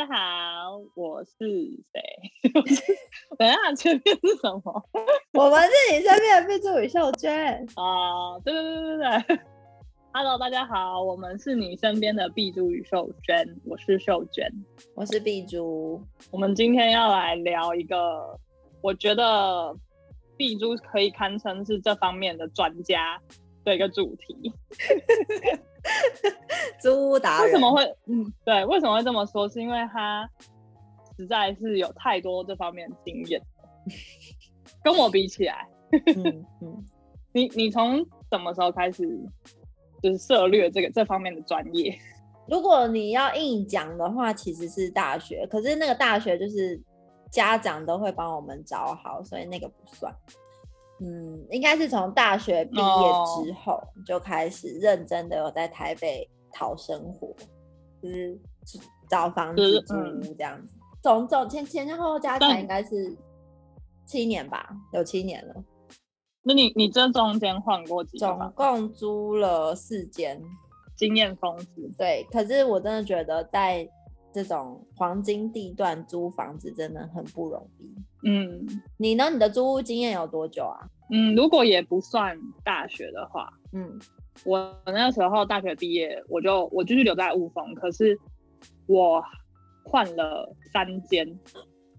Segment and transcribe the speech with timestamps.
[0.00, 1.34] 大家好，我是
[1.92, 2.00] 谁？
[3.36, 4.82] 等一下，前面是什么？
[5.38, 7.66] 我们是你身边的 B 助宇秀娟。
[7.74, 9.40] 啊，对对对对对。
[10.14, 14.50] Hello，大家好，我们是你身边的 B 珠与秀娟，我是秀娟，
[14.96, 16.02] 我是 B 珠。
[16.30, 18.40] 我们今天要来聊一个，
[18.80, 19.76] 我觉得
[20.38, 23.20] B 珠可以堪称是这方面的专家
[23.66, 24.50] 的一个主题。
[26.80, 28.64] 租屋达人为什么会嗯对？
[28.66, 29.48] 为什么会这么说？
[29.48, 30.28] 是因为他
[31.16, 33.40] 实在是有太多这方面经验，
[34.82, 35.68] 跟我比起来，
[36.16, 36.84] 嗯嗯，
[37.32, 37.98] 你你从
[38.30, 39.04] 什么时候开始
[40.02, 41.96] 就是涉略这个这方面的专业？
[42.48, 46.80] 如果你要硬讲的话，其实是大学，可是那个大学就是
[47.30, 50.12] 家长都会帮我们找好，所以那个不算。
[51.00, 52.82] 嗯，应该是从大学毕业
[53.44, 57.34] 之后就开始认真的有在台北讨生活，
[58.02, 58.38] 就是
[59.08, 59.94] 找房子租
[60.34, 60.74] 这样子。
[61.02, 63.16] 总总前前前后后加起来应该是
[64.04, 65.54] 七年吧，有七年了。
[66.42, 68.28] 那你你这中间换过几间？
[68.28, 70.42] 总共租了四间，
[70.96, 71.88] 经验丰富。
[71.96, 73.88] 对，可是我真的觉得在
[74.32, 77.94] 这种黄金地段租房子真的很不容易。
[78.22, 78.66] 嗯，
[78.98, 79.30] 你呢？
[79.30, 80.76] 你的租屋经验有多久啊？
[81.10, 83.98] 嗯，如果也不算大学的话，嗯，
[84.44, 88.18] 我那时候大学毕业，我就我继续留在雾峰，可是
[88.86, 89.22] 我
[89.84, 91.26] 换了三间，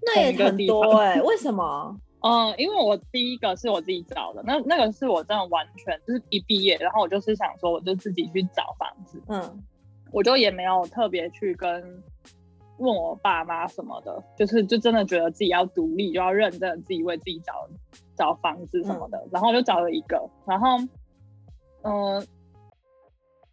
[0.06, 1.98] 那也很多哎、欸， 为什么？
[2.24, 9.64] 嗯，因为我第一个是我自己找的，那那个是我真的完全就是一毕业，然后我就是想说，我就自己去找房子，嗯，
[10.12, 12.04] 我就也没有特别去跟。
[12.82, 17.70] 问我爸妈什么的，就是就真的觉得自己要独立，就要认真自己为自己找
[18.16, 20.80] 找房子什么的，嗯、然后就找了一个，然后
[21.84, 22.26] 嗯、呃，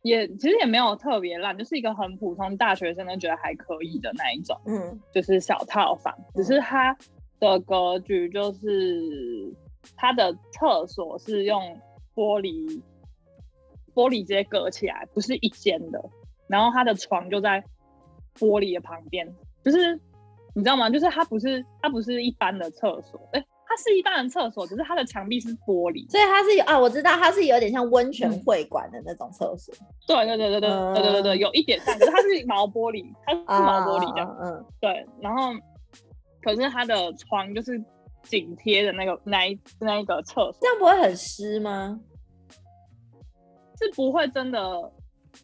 [0.01, 6.97] 也其实也没有特别烂，就是一个很普通大学生都觉得还可以的那一种，嗯，就是小套房，只是它
[7.39, 9.55] 的格局就是
[9.95, 11.63] 它的厕所是用
[12.15, 12.81] 玻璃
[13.95, 16.03] 玻璃直接隔起来，不是一间的，
[16.49, 17.63] 然后它的床就在。
[18.39, 19.27] 玻璃的旁边，
[19.65, 19.95] 就是
[20.55, 20.89] 你知道吗？
[20.89, 29.75] 就是它不是它不是一般的厕所，哎、欸，它是一般的厕所，只是它的墙壁是玻璃，所以它是有啊，我知道它是有点像温泉会馆的那种厕所。
[30.07, 35.07] 对对对对对对对对对，有一点像，可是它是毛玻璃，它是毛玻璃的，嗯，对。
[35.21, 35.53] 然后，
[36.43, 37.83] 可是它的窗就是
[38.23, 42.01] 紧贴的那个那一那一个厕所，这样不会很湿吗？
[43.79, 44.93] 是不会真的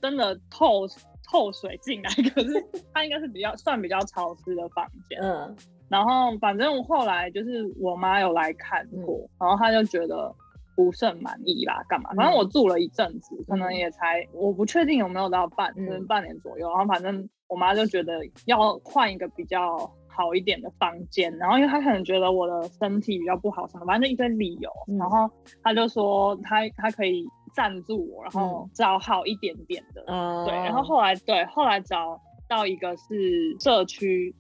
[0.01, 0.89] 真的透。
[1.35, 5.19] 透水进来， 可是它应该是比较算比较潮湿的房间。
[5.21, 5.57] 嗯，
[5.89, 10.33] 然后反正我后来就是我妈有来看过，嗯、然后她就觉得
[10.77, 12.11] 不甚满意啦，干嘛？
[12.15, 16.69] 反正我住了一阵子，嗯、可能也才我不确定有没有到半，可能、嗯、半年左右。
[16.71, 24.71] 然后反正我妈就觉得要换一个比较好一点的房间，然后因为她可能觉得我的身体比较不好什么，反正就一堆理由。
[24.87, 25.29] 嗯、然后
[25.65, 27.27] 她就说她她可以。
[27.55, 34.35] 赞助我，然后找好一点点的，嗯、对，然后后来对，后来找到一个是社区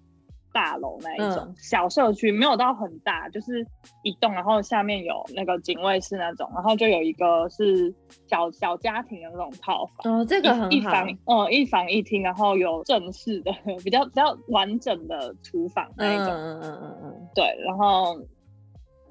[0.53, 3.65] 大楼那一种、嗯、小社区，没有到很大，就是
[4.03, 7.95] 一栋，然后下面有那个警卫室那种，然后就有一个是
[8.29, 13.53] 小小家庭的那种套房，哦，这个很好，一房，嗯，一房一厅，然后有正式的，
[13.85, 18.17] 比较比较完整的厨房那一种，嗯嗯嗯嗯嗯，对，然后，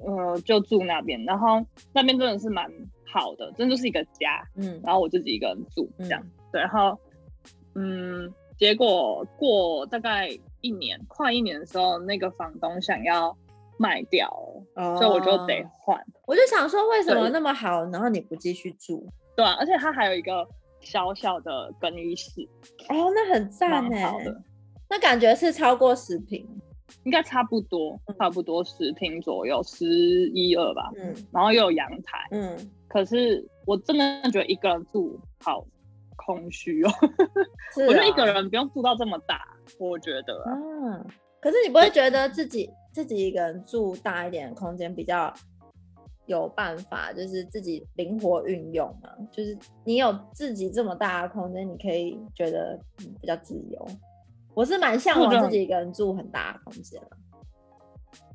[0.05, 2.69] 呃，就住那边，然后那边真的是蛮。
[3.13, 6.97] 好的，真的就是一个家，嗯，然后我自己一个人住这样，嗯、对，然后，
[7.75, 10.27] 嗯，结果过大概
[10.61, 13.37] 一年，快一年的时候，那个房东想要
[13.77, 14.27] 卖掉
[14.75, 16.03] 所以我就得换。
[16.25, 19.07] 我就想说，为什么那么好，然后你不继续住？
[19.35, 20.47] 对啊，而且它还有一个
[20.79, 22.41] 小小的更衣室，
[22.89, 24.07] 哦，那很赞耶，
[24.89, 26.47] 那感觉是超过十平，
[27.03, 29.85] 应该差不多，差不多十平左右，十
[30.33, 32.57] 一二吧，嗯，然后又有阳台，嗯。
[32.93, 35.65] 可是我真的觉得一个人住好
[36.15, 36.91] 空虚哦，
[37.87, 39.41] 我觉得一个人不用住到这么大，
[39.79, 40.53] 我觉得啊。
[40.53, 41.05] 嗯，
[41.41, 45.33] 可是你不会觉得自己自己一个人住大一点的空间比较
[46.27, 49.09] 有办法，就是自己灵活运用吗？
[49.31, 52.79] 就是你有自己这么大的空间，你可以觉得
[53.19, 53.87] 比较自由。
[54.53, 57.01] 我是蛮向往自己一个人住很大的空间。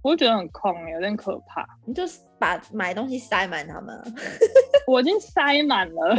[0.02, 1.66] 我会觉得很空，有点可怕。
[1.84, 4.00] 你就是把买东西塞满他们，
[4.86, 6.16] 我已经塞满了。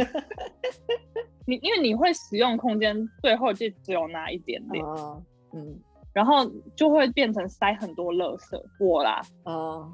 [1.46, 4.84] 你因为你会使用空间，最后就只有那一点点。
[4.84, 5.22] 哦，
[5.52, 5.80] 嗯，
[6.12, 8.62] 然后就会变成塞很多垃圾。
[8.78, 9.92] 我啦，哦。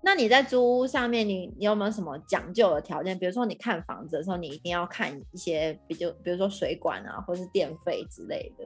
[0.00, 3.18] 那你在租屋上面，你你有没有什么讲究的条件？
[3.18, 8.64] 比如说你看房子的时候，你一定要看一些比较，比如说水管啊，或是电费之类的。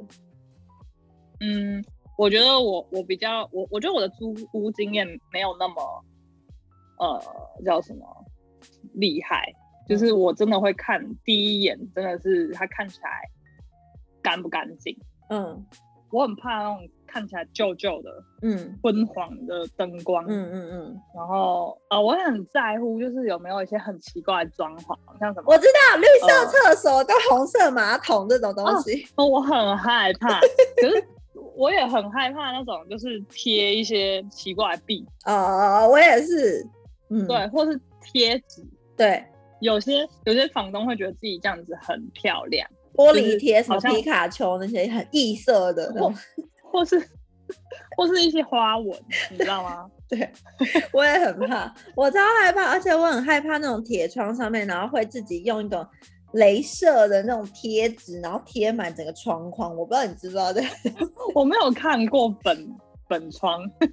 [1.40, 1.82] 嗯，
[2.16, 6.04] 我觉得我我比较我我觉得我的租屋经验没有那么
[6.98, 7.22] 呃
[7.64, 8.06] 叫什么
[8.94, 9.52] 厉害，
[9.88, 13.22] 就是我真的会看第一眼，真的是它看起来
[14.22, 14.96] 干不干净。
[15.30, 15.64] 嗯，
[16.10, 16.88] 我很怕那种。
[17.04, 18.10] 看起来旧旧的，
[18.40, 31.06] 嗯，昏黄的灯光，嗯嗯嗯，然后啊、呃，我很在乎，就是有没有一些很奇怪的装潢，像什么，我知道绿色厕所跟红色马桶这种东西，呃、我很害怕，可是
[31.56, 36.66] 我也很害怕那种就是贴一些奇怪的壁，哦，我也是，
[37.10, 38.64] 嗯，对，或是贴纸，
[38.96, 39.25] 对，
[39.60, 45.93] 有些有些房东会觉得自己这样子很漂亮，玻璃贴什么皮卡丘那些很异色的。
[46.72, 46.99] 或是
[47.96, 48.98] 或是一些花纹，
[49.31, 49.87] 你知道吗？
[50.08, 50.31] 对，
[50.93, 55.87] 我也很怕，我超害怕，而且我很害怕那种铁窗上面，然后会自己用一种
[56.34, 59.76] 镭射的那种贴纸，然后贴满整个窗框。
[59.76, 60.69] 我不知道你知不知道这个？
[61.34, 62.69] 我没有看过本
[63.08, 63.87] 本窗， 酷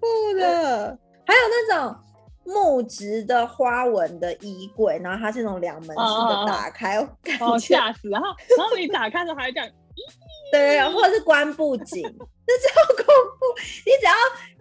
[0.00, 0.98] 酷的。
[1.24, 1.96] 还有那种
[2.44, 7.08] 木质的花纹的衣柜，然后它是那种两门式的，打开，哦，
[7.40, 8.08] 哦吓死！
[8.08, 8.26] 然后
[8.58, 9.68] 然后你打开的时候还这样。
[10.50, 13.46] 对，或者是关不紧，这超恐怖。
[13.86, 14.12] 你只要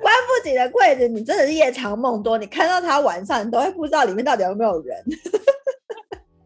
[0.02, 2.38] 关不紧的柜子，你真的是夜长梦多。
[2.38, 5.04] 你看到它晚上，你都会不知道里面到底有没有人。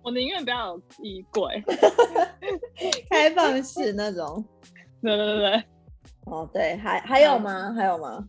[0.06, 1.64] 我宁愿不要有衣柜，
[3.10, 4.46] 开放式那种。
[5.02, 5.64] 对对对对。
[6.26, 7.74] 哦，对，还还有吗？
[7.74, 8.24] 还有吗？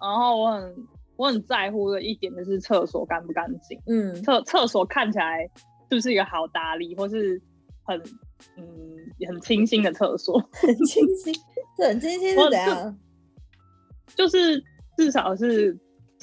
[0.00, 0.74] 然后我很
[1.16, 3.78] 我很在乎的一点就是厕所干不干净。
[3.86, 5.42] 嗯，厕厕所看起来
[5.90, 7.40] 是不是一个好打理，或是
[7.84, 8.02] 很。
[8.58, 8.66] 嗯，
[9.16, 11.34] 也很清新的厕所， 很清新，
[11.78, 12.98] 这很清新是怎样？
[14.14, 14.62] 就是
[14.98, 15.74] 至少是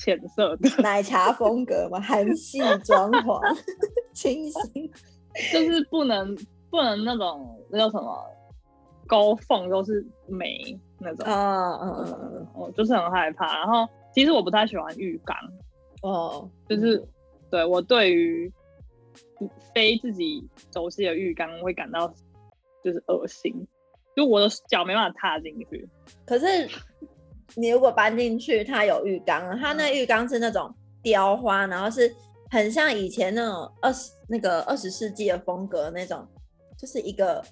[0.04, 3.40] 浅色的 奶茶风格嘛，韩系装潢，
[4.14, 4.92] 清新，
[5.52, 6.36] 就是不能
[6.70, 8.26] 不能那种那叫什么
[9.08, 13.58] 勾缝都是霉那种啊，嗯嗯嗯，我就是很害怕。
[13.58, 15.38] 然后其实我不太喜欢浴缸
[16.02, 17.08] 哦，就是、嗯、
[17.52, 18.52] 对我对于。
[19.74, 22.08] 非自己熟悉的浴缸会感到
[22.84, 23.52] 就是恶心，
[24.16, 25.90] 就我的脚没办法踏进去。
[26.28, 26.70] 可是
[27.56, 32.14] 你如果搬进去，它有浴缸，它那浴缸是那种雕花，然后是
[32.50, 36.26] 很像以前那种二十那个二十世纪的风格那种，
[36.78, 37.44] 就是一个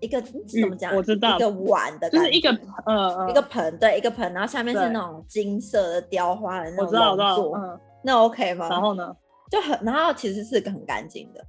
[0.00, 0.94] 一个怎么讲？
[0.94, 2.50] 我知道一个碗的，就是一个
[2.86, 6.86] 呃一个盆，对，一个盆，然后下面是那种金色的雕花的那种。
[6.86, 8.68] 我知道，我知道，嗯，那 OK 吗？
[8.68, 9.14] 然后呢？
[9.50, 11.44] 就很，然后其实是个很干净的，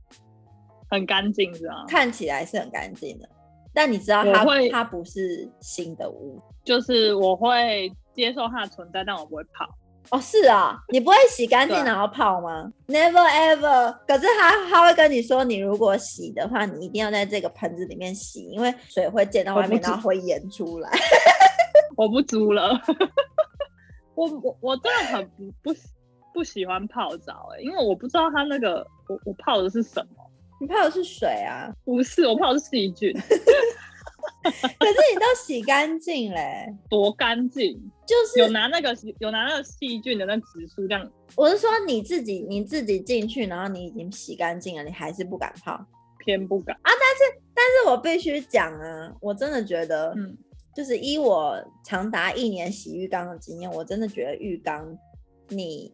[0.90, 1.86] 很干净是吧？
[1.88, 3.30] 看起来是很干净的，
[3.74, 9.68] 但你知道它会它不是新的屋，就是我会接受它的存在，但我不会泡。
[10.10, 13.96] 哦，是啊，你不会洗干净然后泡吗？Never ever。
[14.08, 20.90] 可是他他会跟你说，你如果洗的话，你一定要在这个盆子里面洗，因为水会溅到外面，然后会淹出来。
[21.96, 22.72] 我不租了，
[24.16, 25.80] 我我我真的很不不。
[26.34, 30.21] 不喜欢泡澡哎、欸，因为我不知道它那个我我泡的是什么。
[30.62, 31.74] 你泡的是水啊？
[31.84, 33.12] 不是，我泡的是细菌。
[34.44, 34.50] 可
[34.88, 37.76] 是你都洗干净嘞，多干净？
[38.06, 41.12] 就是有拿那个有拿那个细菌的那指数这样。
[41.36, 45.84] 我是说你自己你自己进去，然后你已经洗干净了，你还是不敢泡？
[46.20, 46.80] 偏不敢啊！
[46.84, 50.38] 但是但是我必须讲啊，我真的觉得，嗯，
[50.76, 54.96] 就是依我长达一年洗浴缸的经验，我真的觉得浴缸
[55.50, 55.92] 你。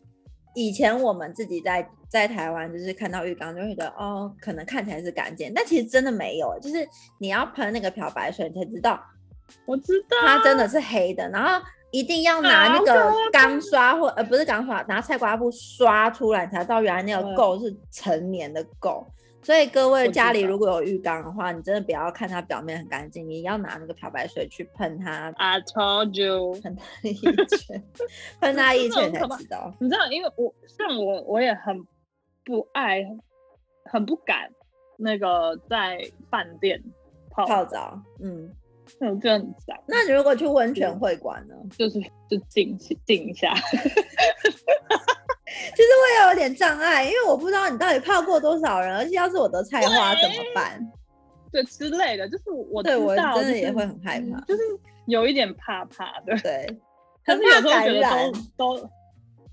[0.56, 6.88] 以前我们自己在在台湾，就是看到浴缸就会觉得哦，可能看起来是干净，但其实真的没有，就是
[7.20, 9.00] 你要喷那个漂白水，你才知道，
[9.66, 19.06] 我知道它真的是黑的，然后一定要拿那个钢刷或呃不是钢刷，拿菜瓜布刷出来才知道原来那个垢是成年的垢。
[19.44, 25.32] 所以各位家里如果有浴缸的话，你真的不要看它表面很干净，你要拿那个漂白水去喷它。
[25.38, 27.82] I told you，喷它一圈，
[28.42, 29.74] 喷它一圈才知道。
[29.80, 31.82] 你知道，因为我像我，我也很
[32.44, 33.06] 不爱，
[33.86, 34.50] 很不敢
[34.98, 35.98] 那个在
[36.30, 36.84] 饭店
[37.30, 37.98] 泡泡澡。
[38.20, 38.52] 嗯，
[39.00, 39.78] 那我觉得很脏。
[39.88, 41.56] 那你如果去温泉会馆呢？
[41.78, 43.54] 就是就静静一下。
[45.76, 50.92] 其实我也有点障碍，因为我不知道你到底泡过多少人，而且要是我得菜花怎么办？
[51.52, 54.62] 对，之类的，就是我对我真的也会很害怕，就是
[55.06, 56.38] 有一点怕怕的。
[56.40, 56.68] 对，
[57.26, 58.02] 可是有时候觉得
[58.58, 58.90] 都都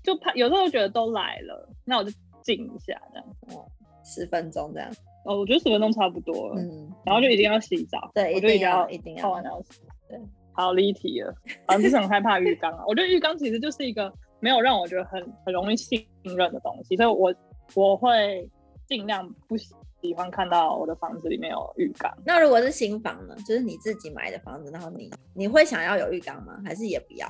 [0.03, 2.11] 就怕，有时候觉得都来了，那我就
[2.43, 3.65] 静一下这样，哦，
[4.03, 4.91] 十分钟这样。
[5.25, 6.55] 哦，我觉得十分钟差不多了。
[6.61, 8.09] 嗯，然后就一定要洗澡。
[8.13, 9.81] 对，一定要一定要泡完澡洗。
[10.07, 10.17] 对，
[10.53, 11.35] 好离题了，
[11.67, 12.83] 反正就是很害怕浴缸啊。
[12.87, 14.11] 我觉得浴缸其实就是一个。
[14.41, 17.33] 没有让我觉得很很容易信任的东西，所以我
[17.73, 18.47] 我会
[18.85, 19.73] 尽量不喜
[20.15, 22.15] 欢看到我的房子里面有浴缸。
[22.23, 23.35] 那如果是新房呢？
[23.47, 26.61] 就是你自己买的房子，然后你你会想要有浴缸吗？
[26.63, 27.27] 还是也不要？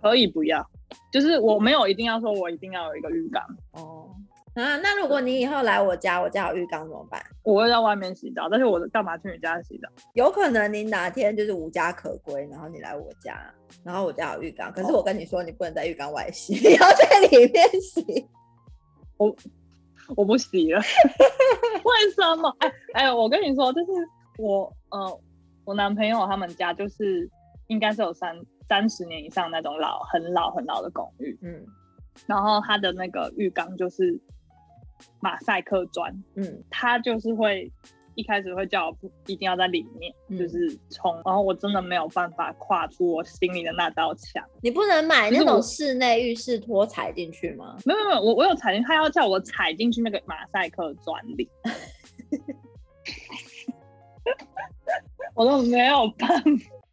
[0.00, 0.64] 可以不要，
[1.12, 3.42] 就是我没有一定要说我一定要有一个浴缸
[3.72, 4.08] 哦。
[4.54, 7.18] 啊，那如果你以后来我家，我家有浴缸怎么办？
[7.42, 9.88] 我会在外面洗澡，但是我干嘛去你家洗澡？
[10.12, 13.40] 有可能你哪天就是无家可归，然后你来我家，
[13.82, 18.28] 然后我家有浴缸，可是我跟你说，你不能在浴缸外洗， 你要在里面洗。
[19.16, 19.34] 我
[20.16, 20.80] 我不洗了，
[21.84, 22.54] 为什么？
[22.58, 23.90] 哎哎，我跟你说，就是
[24.36, 25.20] 我呃，
[25.64, 27.26] 我男朋友他们家就是
[27.68, 28.36] 应该是有三
[28.68, 31.64] 三十年以上那种老很老很老的公寓，嗯，
[32.26, 34.20] 然后他的那个浴缸就是。
[35.20, 37.70] 马赛克砖，嗯，他就是会
[38.14, 44.44] 一开始会叫我不一定要在里面，嗯、就是冲，然后我真的没有办法跨出我心里的那道墙。
[44.60, 47.78] 你不能买那种室内浴室拖踩进去吗？
[47.86, 51.48] 没有没有，我我有踩进，他要叫我踩进去那个马赛克砖里，
[55.34, 56.28] 我都没有办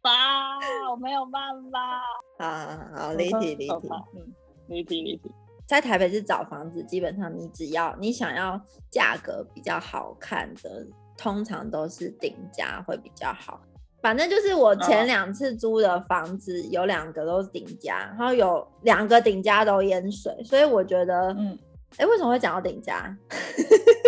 [0.00, 0.56] 法，
[0.90, 2.00] 我没有办法。
[2.38, 3.74] 好好好，离题离题，
[4.16, 4.34] 嗯，
[4.68, 5.30] 离题离题。
[5.70, 8.60] 在台北市找房子，基本上你只要你想要
[8.90, 10.84] 价格比较好看的，
[11.16, 13.60] 通常都是顶价会比较好。
[14.02, 21.56] 反正就是我前两次租的房子有两个都是顶家，然后有两个顶家都淹水，所以我觉得，嗯，
[21.98, 23.16] 哎，为什么会讲到顶家？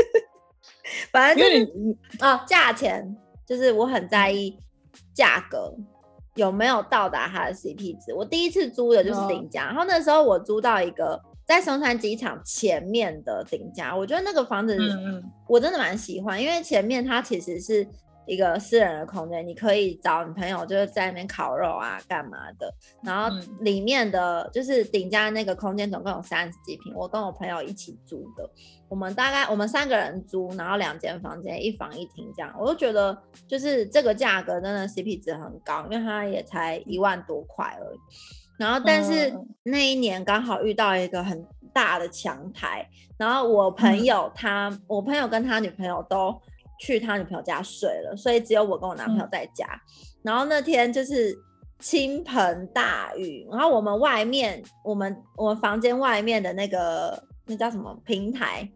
[1.12, 3.16] 反正就是哦，价钱
[3.46, 4.58] 就是我很在意
[5.14, 5.72] 价格
[6.34, 8.12] 有没有到达它的 CP 值。
[8.12, 11.22] 我第一次租的就是顶家，然后那时候我租到一个。
[11.52, 14.74] 在松山机场前面的顶家，我觉得那个房子
[15.46, 17.86] 我真的蛮喜欢，因为前面它其实是
[18.24, 22.72] 一个私人的空间，你可以找你朋友就是在那边烤肉啊干嘛的。
[23.02, 28.48] 然后里面的就是顶家那个空间总共有三十几平，我跟我朋友一起租的，
[28.88, 37.98] 我们大概我们三个人租，然后两间房间，一房一厅这样，我就觉得就是这个价格真的 CP 值很高，因为它也才一万多块而已。
[38.58, 39.32] 然后，但是
[39.62, 46.38] 那一年刚好遇到一个很大的强台，然后我朋友他，嗯、我朋友跟他女朋友都
[46.78, 49.66] 去他女朋友家睡了，所以只有我跟我男朋友在家。
[49.66, 49.80] 嗯、
[50.22, 51.36] 然后那天就是
[51.78, 58.70] 倾盆大雨，然后我们外面，我们我们房间外面的那个那叫什么平台。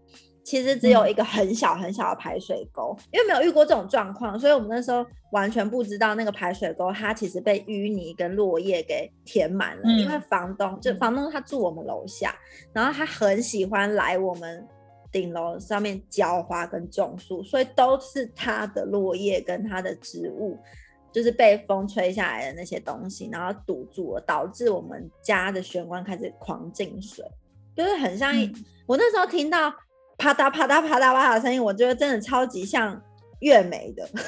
[0.46, 9.82] 其实只有一个很小很小的排水沟，因为没有遇过这种状况，所以我们那时候完全不知道那个排水沟它其实被淤泥跟落叶给填满了。
[9.84, 12.32] 嗯、因为房东就房东他住我们楼下，
[12.72, 14.64] 然后他很喜欢来我们
[15.10, 20.56] 顶楼上面浇花跟种树，所以都是他的落叶跟他的植物，
[21.10, 27.24] 就是被风吹下来的那些东西，然后堵住了，导致我们家的玄关开始狂进水，
[27.74, 29.74] 就是很像一、嗯、我那时候听到。
[30.18, 33.00] 啪嗒啪嗒啪嗒啪嗒的声音，我觉得真的超级像
[33.40, 34.22] 月美的， 就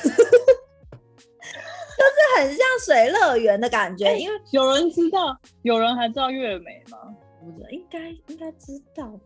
[2.05, 4.07] 是很像水乐园的感觉。
[4.07, 6.99] 欸、因为有人知道，有人还知道月美吗？
[7.41, 9.19] 不知道，应该应该知道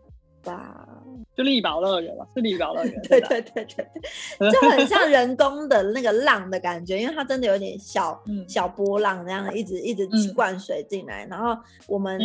[0.44, 0.86] 吧？
[1.36, 3.02] 就力宝乐园吧，是力宝乐园。
[3.02, 3.86] 对对对对
[4.38, 12.20] 对，就很像人工的那个浪的感觉，因为它真的有点小、嗯、小波浪那样，一直一直灌水进来，嗯、然后我们。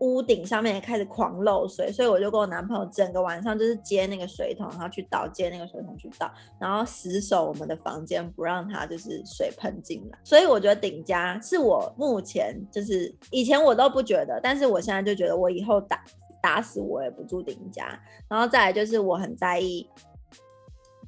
[0.00, 10.18] 屋顶上面也开始狂漏水，所以我就跟我男朋友整个晚上就是接那个水桶，然后去倒，接那个水桶去倒，然后死守我们的房间，不让它就是水喷进来。
[10.24, 16.04] 所以我觉得顶家是我目前就是以前我都不觉得，但是我现在就觉得我以后打
[16.42, 17.86] 打死我也不住顶家。
[18.28, 19.88] 然后再来就是我很在意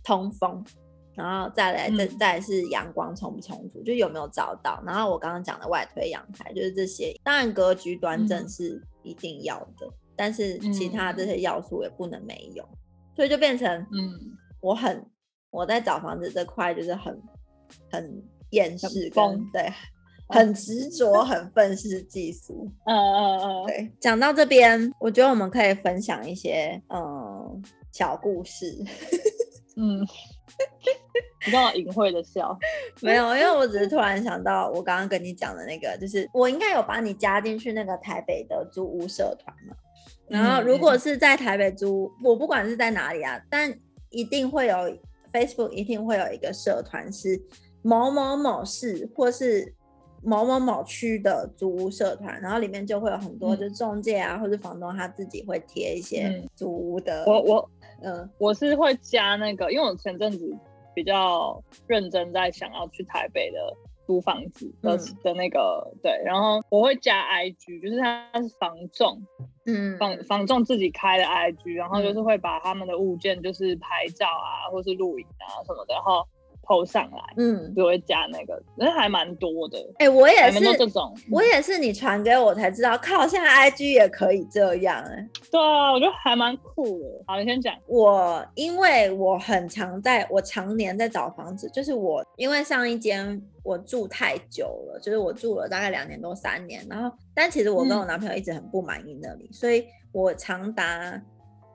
[0.05, 0.65] 通风。
[1.17, 4.83] 然后再来，再再来是阳光充不充足，嗯、就有没有照到。
[4.85, 7.19] 然后我刚刚讲的外推阳台，就是这些。
[7.25, 12.63] 当然格局端正是一定要的，嗯、但是其他这些要素也不能没有。
[12.65, 12.79] 嗯、
[13.17, 15.05] 所以就变成，嗯，我很
[15.51, 17.19] 我在找房子这块就是很
[17.91, 19.73] 很厌世，跟对，
[20.29, 22.71] 很执着，很愤世嫉俗。
[22.85, 23.91] 嗯嗯嗯，对。
[23.99, 28.77] 讲到这边，我觉得我们可以分享一些嗯小故事。
[29.77, 30.07] 嗯。
[31.47, 32.59] 你干嘛隐晦的笑？
[33.01, 39.77] 没有，因为我只是突然想到，我刚刚跟你讲的那个，就是我应该有把你加进去那个台北的租屋社团嘛。
[40.29, 43.73] 然后，如果是在台北租，我不管是在哪里啊，但
[44.11, 44.75] 一定会有
[45.33, 47.41] Facebook，一定会有一个社团是
[47.83, 49.73] 某某某市或是
[50.23, 57.25] 某某某区的租屋社团，然后里面就会有很多就中介啊，或者房东他自己会贴一些租屋的。
[57.27, 57.71] 我我。
[58.03, 60.55] 嗯，我是会加那个，因为我前阵子
[60.97, 63.77] 比较认真在想要去台北的
[64.07, 69.23] 租房子的、嗯、的那个对，然后我会加 IG，就是他是房仲，
[69.67, 76.27] 嗯，房房仲自己开的 IG，然后就是会把他们的物件就是拍照啊，或是录影啊什么的，然后。
[76.67, 79.79] PO 上来，嗯，就会加那个，那还蛮多的。
[79.99, 87.25] 哎、欸，我也是这种，我也是你传给我才知道，靠，现在 IG 也可以这样、欸，哎，对啊，我觉得还蛮酷的。
[87.27, 87.75] 好，你先讲。
[87.87, 101.23] 我因为我很常在，我常年在找房子，就是我因为上一间我住太久了，就是我住了大概两年多三年，然后但其实我跟我男朋友一直很不满意那里，嗯、所以我长达。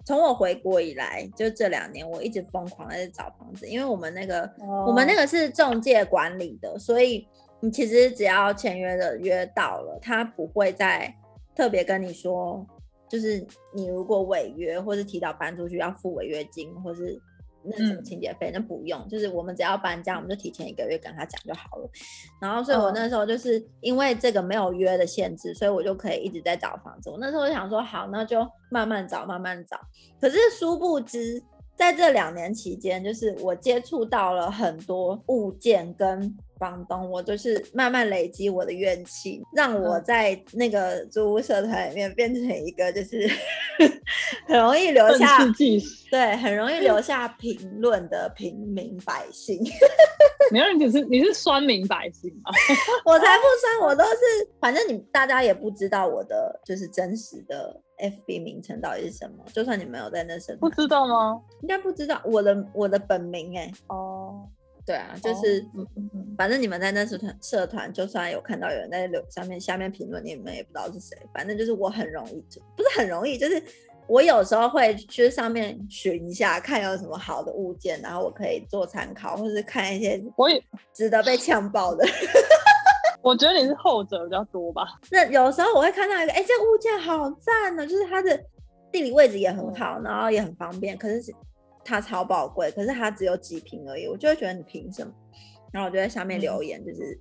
[0.05, 4.89] 从我回国以来，就这两年，我一直疯狂在找房子，因为我们那个，oh.
[4.89, 7.27] 我们那个是中介管理的，所以
[7.59, 11.13] 你其实只要签约的约到了，他不会再
[11.55, 12.65] 特别跟你说，
[13.09, 17.21] 就是你如果违约或是提早搬出去要付违约金，或是。
[17.63, 21.89] 那什么清洁费，那不用，就是我们只要搬家，我们就提前一个月跟他讲就好了。
[22.39, 27.09] 然后，所以我那时候就是因为这个没有约的限制，所以我就可以一直在找房子。
[27.09, 29.79] 我那时候就想说，好，那就慢慢找，慢慢找。
[30.19, 31.41] 可是殊不知，
[31.75, 36.37] 在这两年期间，就是我接触到了很多物件跟。
[36.61, 43.27] 房东，我就是慢慢累积我的怨气，让我在那个租屋社团里面变成一个就是
[44.47, 45.39] 很容易留下
[46.11, 49.59] 对，很容易留下评论的平民百姓。
[50.51, 52.51] 没有，你是你是酸民百姓吗？
[53.05, 54.19] 我才不酸，我都是，
[54.59, 61.41] 反正你大家也不知道我的就是真实的 FB 名称到底是什么，就算你没有在那社团，不知道吗？
[61.61, 64.47] 应该不知道我的我的本名哎、欸、哦。
[64.83, 65.85] 对啊，就是，哦、
[66.37, 71.15] 反正你们在那社团社团，就算有看到有人在留上面下面评论，你们也不知道是谁。
[71.33, 72.43] 反正就是我很容易，
[72.75, 73.61] 不是很容易，就是
[74.07, 80.61] 我有时候会去上面寻一下，看有什么好的物件，然后我可以做参考，或是看一些我也
[80.91, 82.03] 值得被呛爆的。
[83.21, 84.83] 我觉得你是后者比较多吧。
[85.11, 88.35] 那有时候我会看到一个，哎，这个物件好赞呢，就是它的
[88.91, 91.31] 地理位置也很好，然后也很方便，可是。
[91.83, 95.13] 它超宝贵，可是它只有几瓶而已，我就会觉得你凭什么？
[95.71, 97.19] 然后我就在下面留言，就是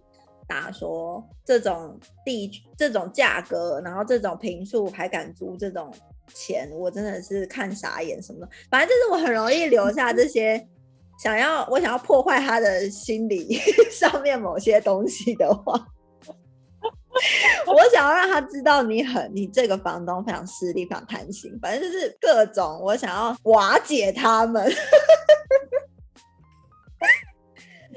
[0.49, 5.93] 打说这种地这种价格，然后这种平数还敢租这种
[6.35, 8.49] 钱，我真的是看傻眼什么的。
[8.71, 10.69] 反正就是我很容易留下这些
[11.23, 13.55] 想要我想要破坏他的心理
[13.93, 15.87] 上面某些东西的话。
[17.67, 24.67] 我想要让他知道你很，你这个房东非常势利，非常贪心，反正就是各种我想要瓦解他们。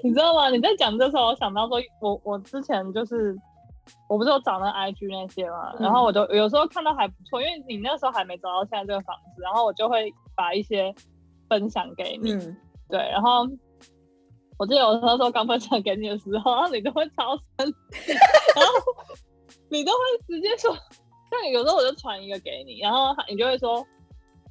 [0.03, 0.49] 你知道吗？
[0.49, 3.33] 你在讲这时候，我想到说，我我之前就是
[4.09, 10.93] 我不是有找那 IG 那些嘛，嗯、然后我就有时候看到还不错，因为你那时候还没找到现在这个房子，然后我就会把一些
[11.47, 12.57] 分享给你，嗯、
[12.89, 13.47] 对，然后。
[14.57, 18.13] 我记得我那时候刚分享给你的时候，然后你都会超生气，
[18.55, 18.73] 然后
[19.69, 20.71] 你都会直接说，
[21.31, 23.85] 像有时候我就传一个给你，然后你就会说，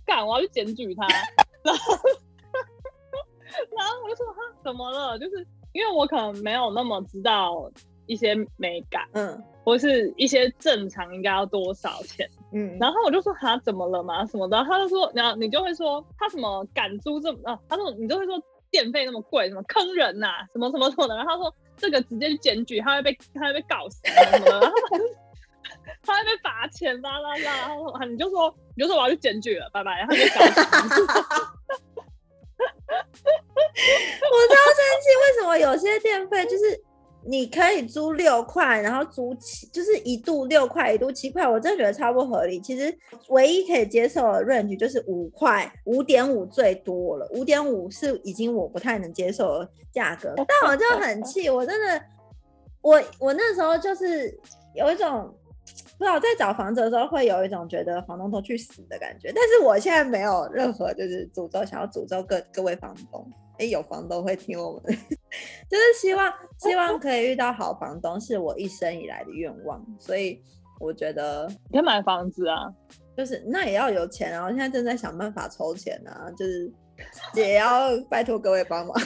[0.04, 1.06] 干，我要去检举他，
[1.62, 1.94] 然后
[3.76, 5.18] 然后我就说他，怎么了？
[5.18, 7.70] 就是因为我可能没有那么知道
[8.06, 18.42] 一些美感，嗯，或是一些正常应该要多少钱，嗯，然后我就说他，怎么了嘛，什么的，他就说，然后你就会说他什么敢租这么啊，他说你就会说。
[18.72, 21.14] 电费那么贵，什么坑人呐、啊，什么什么什么的。
[21.14, 24.72] 然后他说这个直接去检举，他会被他会被告死什么的，
[26.02, 27.68] 他会被罚钱啦啦啦。
[27.68, 29.98] 然后你就说你就说我要去检举了，拜拜。
[29.98, 30.61] 然后就告死。
[32.92, 36.82] 我超生气，为什么有些电费就是？
[37.24, 42.61] 你可以租六块，然后租七，就是一度六块，一度七块，我真的觉得超不合理。
[42.61, 42.92] 其实
[43.28, 50.35] 唯一可以接受的 range 就是五块，五点五最多了，五点五是已经我不太能接受的价格。
[50.37, 52.02] 但我就很气，我真的，
[52.80, 54.37] 我我那时候就是
[54.74, 55.32] 有一种
[55.98, 59.32] 不知道在找房子的时候会有一种觉得房东都去死的感觉。
[59.32, 63.24] 但是我现在没有任何就是诅咒，想要诅咒各各位房东。
[63.58, 64.82] 哎，有房东会听我们，
[65.68, 69.84] 就是希望希望可以遇到好房东，是我一生以来的愿望。
[69.98, 70.42] 所以
[70.80, 72.72] 我觉得你可以买房子啊，
[73.16, 74.44] 就是那也要有钱啊。
[74.44, 76.72] 我现在正在想办法筹钱啊，就是
[77.34, 78.96] 也要拜托各位帮忙。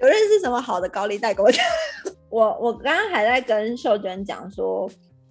[0.00, 1.64] 有认识什么好的高利贷给我讲？
[2.30, 4.90] 我我刚刚还在跟秀娟讲说。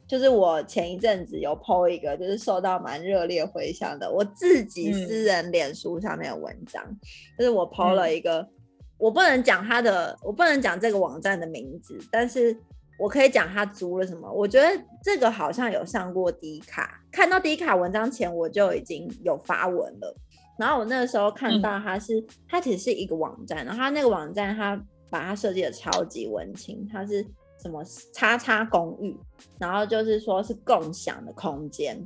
[0.10, 7.00] 就是我前一阵子有 po 一个，就是受到蛮热烈回响的，我自己私人脸书上面的文章，嗯、
[7.38, 8.50] 就是我 po 了一个，嗯、
[8.98, 12.58] 我不能讲他的，我不能讲这个网站的名字，但是
[12.98, 14.28] 我可以讲他租了什么。
[14.34, 14.68] 我觉得
[15.04, 20.16] 这个好像有上过 D 卡，看到 D 卡文章前我就已经有发文了，
[20.58, 27.24] 然后我那个时候看到他是，嗯、他其实是一个网站，然后他那个网站他把它设计的超级文青，它是
[27.62, 29.18] 什么叉叉公寓，
[29.60, 32.02] 然后就是说是共享的空间，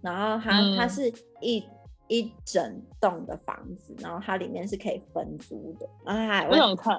[0.00, 1.64] 然后它、嗯、它是一
[2.08, 5.88] 一整栋的房子，然后它里面是可以分租的。
[6.06, 6.94] 哎我想看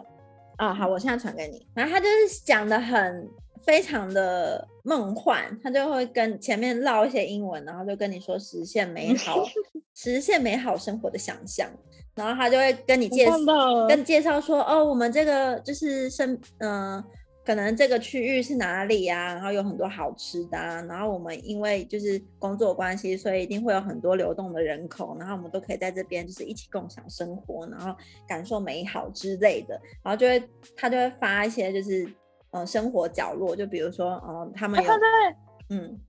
[0.57, 1.65] 啊、哦，好，我现在传给你。
[1.73, 3.29] 然后它就是讲的很
[3.63, 9.43] 非常的梦幻，他就会跟前面唠一些英文，然后就跟你说实现美 好
[9.95, 11.69] 实现美好生活的想象。
[12.15, 17.05] 然后他就会跟你介绍，跟你介绍说，哦，我们这个就是生，嗯、呃，
[17.49, 19.33] 可能这个区域是哪里呀、啊？
[19.33, 20.79] 然后有很多好吃的、啊。
[20.83, 25.17] 然后我们因为就是工作关系，所以一定会有很多流动的人口。
[25.17, 27.91] 然后我们都可以在这边就是一起共享生活，然后
[28.27, 29.73] 感受美好之类的。
[30.03, 32.07] 然后就会他就会发一些就是
[32.67, 35.03] 生活角落，就比如说嗯、呃，他们有他在
[35.71, 35.99] 嗯，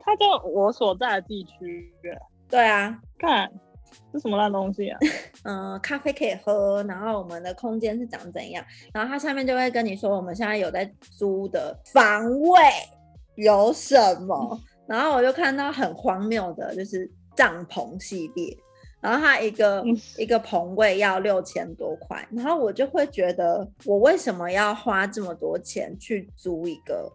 [0.00, 1.94] 他在我所在的地区。
[2.50, 3.50] 对啊，看。
[4.12, 4.98] 是什么烂东西啊？
[5.44, 8.64] 嗯、呃，咖啡可以喝，然后我们的空间是长怎样？
[8.92, 12.58] 然后它下面就会跟你说，我们现在有在租的房位
[13.36, 14.60] 有什么？
[14.86, 18.56] 然后我就看到很荒谬的，就是帐篷系列，
[19.00, 27.10] 然后它一个、嗯、一个棚位要六千多块，然后我就会觉得，我为什么要花这么多钱去租一个？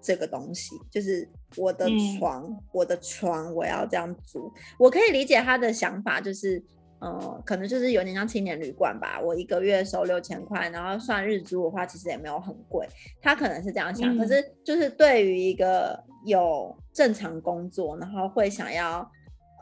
[0.00, 1.86] 这个东西就是我的
[2.18, 6.62] 床，嗯、我的床我要这样租，我可以理解他的想法，就是，
[7.00, 9.20] 呃，可能就是有点像青年旅馆吧。
[9.20, 12.88] 我一个月收六千块，然后算日租的话，其实也没有很贵。
[13.20, 18.98] 他可能是这样想，嗯、可是就是对于一个有正常工作，然后会想要，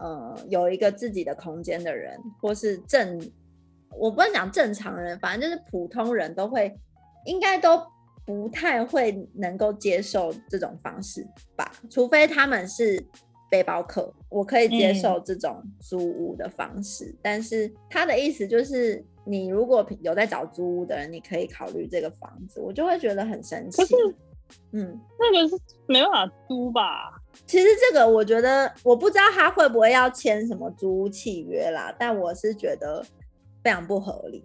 [0.00, 3.18] 呃，有一个自己的空间的人，或是正，
[3.98, 6.78] 我不能讲正常人，反正就是普通人都会，
[7.24, 7.82] 应该都。
[8.26, 13.00] 不太会能够接受这种方式吧，除非他们是
[13.48, 17.04] 背包客，我可以接受这种租屋的方式。
[17.04, 23.82] 嗯、但是他的意思就是，你如果有在找租屋的人，你可以考虑这个房子，我就会觉得很神奇。
[24.72, 27.20] 嗯，那个是没办法租吧？
[27.46, 33.04] 其实这个我觉得，我不知道他会不会要签什么租屋契约啦，但我是觉得
[33.62, 34.42] 非常不合理。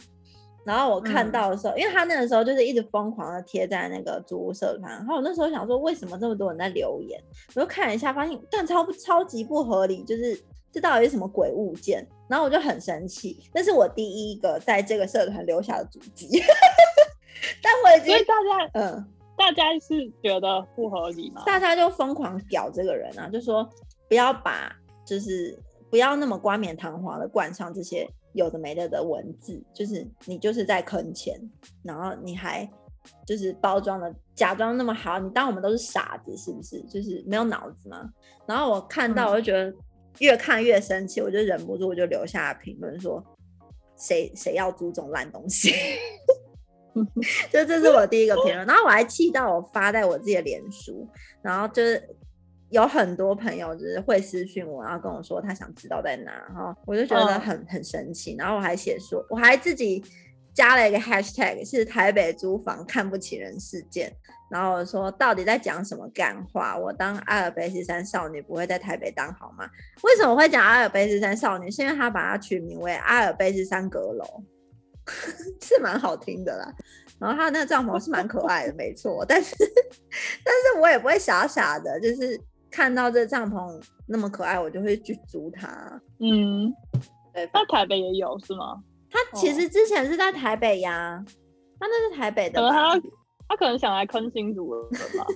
[0.63, 7.19] 然后我看到的时候，嗯、因为他那个时候就是一直疯狂的贴在那个租屋社团，然后我那时候想说，为什么这么多人在留言？
[7.55, 10.39] 我就看了一下，发现但超超级不合理，就是
[10.71, 12.07] 这到底是什么鬼物件？
[12.27, 16.27] 然后我就很生气，那是我第一个在这个社团留下的足迹。
[17.63, 21.41] 但我已经，所以大家，嗯，大家是觉得不合理吗？
[21.43, 23.67] 大家就疯狂屌这个人啊，就说
[24.07, 24.71] 不要把，
[25.03, 25.57] 就是
[25.89, 28.07] 不要那么冠冕堂皇的冠上这些。
[28.33, 31.39] 有的没的的文字，就是你就是在坑钱，
[31.83, 32.69] 然后你还
[33.25, 36.81] 就是包装的假装那么好，你当我们都是傻子是不是？
[36.83, 38.09] 就是没有脑子吗？
[38.45, 39.73] 然后我看到我就觉得
[40.19, 43.23] 越看越生气，我就忍不住我就留下评论说，
[43.97, 45.73] 谁谁要租这种烂东西？
[47.51, 51.07] 就这是我第一个评论，然后我还气到我发在我自己的脸书，
[51.41, 52.15] 然后就是。
[52.71, 57.67] 有很多朋友就是会私讯我，然后跟我说他想知道在哪，然后我就觉得很、oh.
[57.69, 58.35] 很神奇。
[58.39, 60.01] 然后我还写说，我还自己
[60.53, 64.11] 加了一个 hashtag 是台北租房看不起人事件。
[64.49, 66.77] 然后我说到底在讲什么干话？
[66.77, 69.69] 我当阿尔卑斯山少女不会在台北当好吗？
[70.03, 71.69] 为什么会讲阿尔卑斯山少女？
[71.69, 74.43] 是因为他把它取名为阿尔卑斯山阁楼，
[75.61, 76.73] 是蛮好听的啦。
[77.19, 79.25] 然后他那个帐篷是蛮可爱的，没错。
[79.27, 79.53] 但是
[80.43, 82.39] 但是我也不会傻傻的，就是。
[82.71, 85.67] 看到这帐篷那么可爱，我就会去租它。
[86.19, 86.73] 嗯，
[87.33, 88.81] 对，那台北也有是吗？
[89.09, 91.21] 他其实之前是在台北呀，
[91.77, 92.61] 他那是台北的。
[92.69, 92.97] 他
[93.49, 95.27] 他可能想来坑新竹了吧？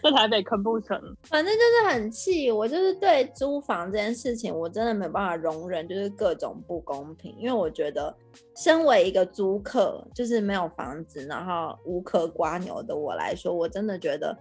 [0.00, 2.52] 在台北坑不成，反正就是很气。
[2.52, 7.34] 我就是对租房这件事情，我真的没办法容忍，就是各种不公平。
[7.36, 8.16] 因为我觉得，
[8.56, 14.38] 身为一个租客，就是没有房子，然后无可刮牛的我来说，我真的觉得。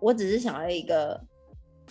[0.00, 1.20] 我只是想要一个，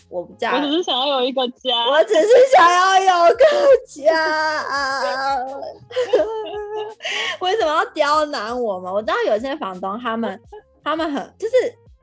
[0.09, 0.55] 我不嫁。
[0.55, 1.85] 我只是想要有一个家。
[1.89, 3.45] 我只是想要有个
[3.87, 5.45] 家。
[7.39, 8.91] 为什么要刁难我们？
[8.91, 10.39] 我知道有些房东他们
[10.83, 11.53] 他们很就是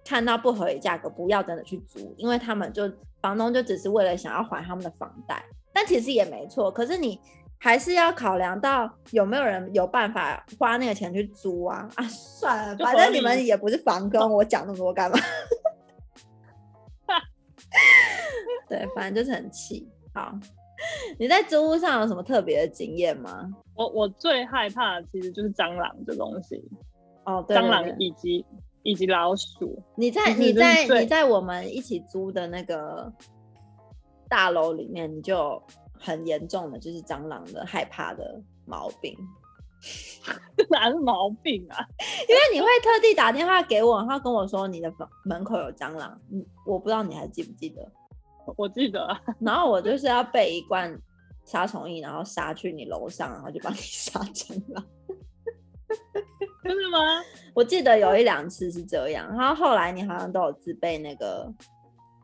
[0.05, 2.91] 看到不合理价格，不要真的去租，因为他们就
[3.21, 6.71] 房东就只是为了想要还他们的房贷，但其实也没错。
[6.71, 7.21] 可是你
[7.59, 12.05] 还是要考量到有没有人有办法花那个钱去租啊啊！
[12.05, 15.19] 算了，反正你们也不是房东，我讲那么多干嘛？
[18.69, 19.89] 对，反正就是很气。
[20.15, 20.33] 好，
[21.19, 23.49] 你在租屋上有什么特别的经验吗？
[23.75, 26.63] 我我最害怕的其实就是蟑螂这东西。
[27.25, 28.45] 哦，对，蟑螂以及
[28.83, 29.83] 以及老鼠。
[29.97, 33.13] 你在你在你在我们一起租的那个
[34.29, 35.63] 大楼里面，你就
[35.99, 39.17] 很严重的就是蟑螂的害怕的毛病。
[40.71, 41.77] 哪是毛病啊？
[42.29, 47.87] 因为你会特地打电话给我，然后跟我说你的房门口有蟑螂，嗯，我不知道你还记不记得？
[48.57, 49.21] 我记得啊。
[49.41, 50.95] 然后我就是要备一罐
[51.45, 54.85] 杀虫液，然后杀去你楼上，然后就帮你 杀蟑螂。
[56.63, 56.99] 真的吗？
[57.55, 61.53] 我记得有一两次是这样，然后后来你好像都有自备那个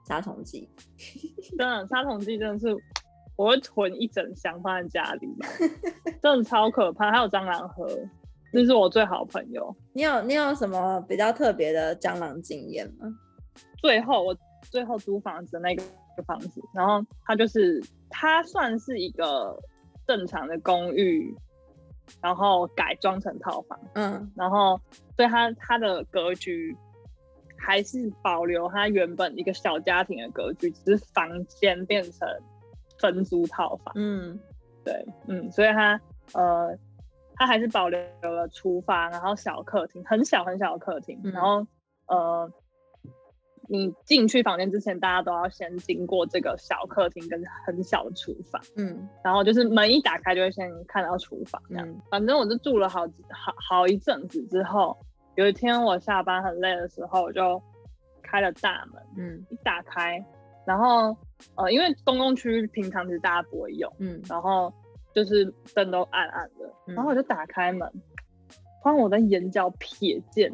[0.06, 0.68] 杀虫剂。
[1.56, 2.76] 真的，杀虫剂真的是。
[3.34, 5.26] 我会囤一整箱放在家里，
[6.22, 7.10] 真的超可怕。
[7.10, 7.88] 还有蟑螂盒，
[8.52, 9.74] 这是我最好朋友。
[9.94, 13.08] 你有你有什么比较特别的蟑螂经验吗？
[13.80, 14.36] 最后我
[14.70, 15.82] 最后租房子那个
[16.24, 19.56] 房子，然后它就是它算是一个
[20.06, 21.34] 正常的公寓，
[22.20, 24.80] 然后改装成套房，嗯，然后
[25.16, 26.76] 所以它它的格局
[27.56, 32.28] 还是保留它原本一个小家庭的格局，只是房间变成。
[32.98, 34.38] 分租套房，嗯，
[34.84, 36.00] 对，嗯，所以它
[36.34, 36.78] 呃，
[37.34, 41.66] 它还是保留了厨房，然后小客厅，很小很小的客厅，嗯、然后
[42.06, 42.48] 呃，
[43.72, 54.94] 你进去房间之前，大家都要先经过这个小客厅跟很小的厨房，嗯，然后就是门一打开就会先看到厨房，这样，嗯、反正我就住了好好好一阵子之后，
[55.36, 57.62] 有一天我下班很累的时候，我就
[58.22, 60.22] 开了大门，嗯，一打开。
[60.66, 61.16] 然后，
[61.56, 64.70] 呃，因为公共区平常其实大家不会用，嗯，然后
[65.14, 67.90] 就是灯都暗暗的，嗯、然后我就打开门，
[68.82, 70.52] 突然我的眼角瞥见，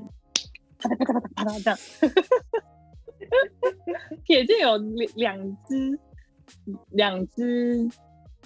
[0.78, 1.78] 啪嗒啪嗒啪嗒这样，
[4.26, 5.98] 瞥见有两两只
[6.90, 7.88] 两只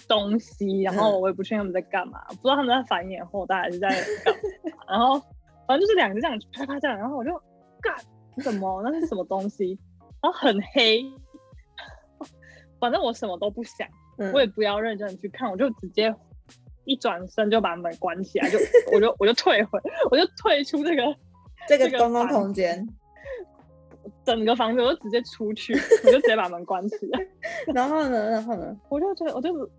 [0.07, 5.19] 东西，然后我也不确定他们在干嘛，嗯、不知道他们在繁衍后代还是在干嘛，然后
[5.67, 7.31] 反正就是两只这样啪啪这样，然后我就
[7.81, 7.95] 干
[8.39, 8.81] 什么？
[8.83, 9.77] 那是什么东西？
[10.21, 11.03] 然后很黑。
[12.79, 16.13] 反正我什么都不想，嗯、我也不要认真的去看，我就直接
[16.83, 18.59] 一转身就把门关起来，就
[18.91, 19.79] 我就我就退回，
[20.11, 21.15] 我就退出这个
[21.65, 22.85] 这个公共空间，
[24.25, 25.73] 整个房子我就直接出去，
[26.05, 27.27] 我就直接把门关起来。
[27.73, 29.69] 然后呢，然后呢，我就觉得我就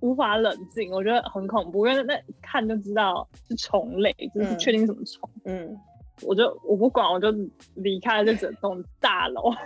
[0.00, 5.28] 无法冷静，我觉得很恐怖，因为那一看就知道是虫类，就是确定什么虫。
[5.44, 5.76] 嗯，
[6.22, 7.32] 我就我不管，我就
[7.74, 9.50] 离开了这整栋大楼。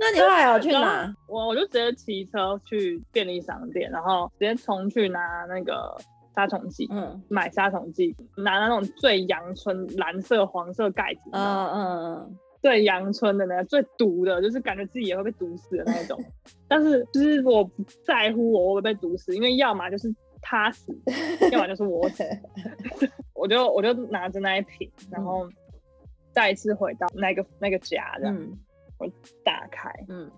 [0.00, 1.12] 那你后来有去哪？
[1.26, 5.96] 我我就直接骑车去便利商店，然后直接冲去拿那个
[6.34, 16.18] 杀虫剂，嗯，买杀虫剂，拿那种最阳春蓝色黄色盖子，嗯嗯嗯，最阳春的那个最毒的，就是感觉自己也会被毒死的那种。
[16.68, 20.92] 但是就是我不在乎我会被毒死，因为要么就是他死，
[21.52, 22.24] 要么就是我死。
[23.34, 25.48] 我就我就拿着那一瓶，然后
[26.32, 28.36] 再一次回到那个那个家这样。
[28.36, 28.58] 嗯
[29.00, 29.06] 我
[29.44, 30.28] 打开，嗯，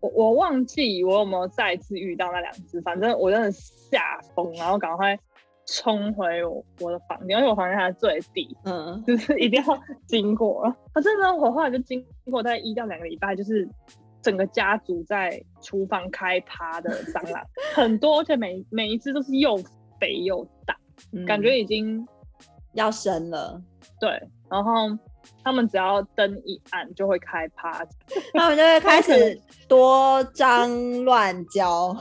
[0.00, 5.18] 我我忘记我有没有再次遇到那两只，反正我真的吓疯，然后赶快
[5.66, 10.74] 冲回我我的房间，因为我房间还在最低，嗯，就是一定要经过。
[10.92, 13.68] 可是呢，我后来就经过大概一到两个礼拜，就是
[14.22, 19.56] 整个家族在厨房开趴的蟑螂 很多，而且每每一只都是又
[20.00, 20.76] 肥又大，
[21.12, 22.06] 嗯，感觉已经
[22.72, 23.60] 要生了。
[24.00, 24.10] 对，
[24.48, 24.96] 然后。
[25.42, 27.84] 他们只要灯一暗就会开趴，
[28.32, 29.38] 他们就会开始
[29.70, 31.96] 多张乱交。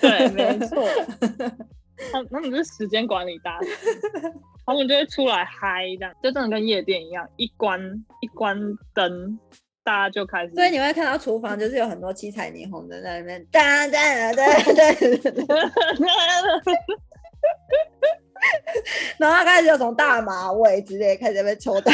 [0.00, 0.82] 对，没错。
[2.10, 3.68] 他他们就是时间管理大师，
[4.64, 7.78] 他们就会出来嗨，这样就真的跟夜店一样，一关
[8.22, 8.58] 一关
[8.94, 9.38] 灯，
[9.84, 10.54] 大家就开始。
[10.54, 15.54] 所以你会看到厨房就是有很多七彩霓虹灯在那边，哒哒哒哒哒。
[19.18, 21.92] 然后他开始就从大马尾直接开始被抽到，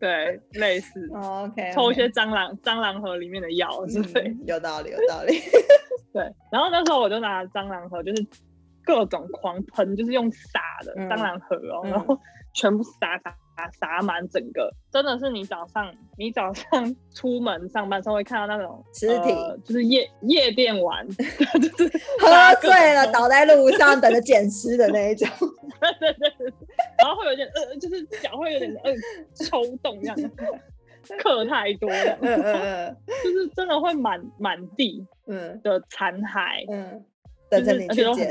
[0.00, 4.40] 对，类似、oh,，OK，抽一些蟑螂蟑螂盒里面的药，是不是、嗯？
[4.46, 5.34] 有道理，有道理。
[6.12, 8.26] 对，然后那时候我就拿蟑螂盒，就是
[8.82, 12.18] 各种狂喷，就是用撒的蟑螂盒哦，嗯、然后
[12.54, 13.36] 全部撒撒。
[13.70, 21.18] 洒满整个，真的是你早上你早上出门上班时候会看到那种 尸体、呃，就是夜夜店玩， 就
[21.78, 21.88] 是
[22.20, 25.28] 喝醉了倒在路上等着捡尸的那一种，
[25.98, 26.52] 对对对，
[26.98, 28.92] 然后会有点呃，就是脚会有点呃
[29.34, 30.16] 抽动这样，
[31.18, 35.60] 课太多了，嗯嗯嗯，就是真的会满满地嗯。
[35.62, 37.04] 的残骸，嗯，
[37.48, 38.30] 等着你去捡。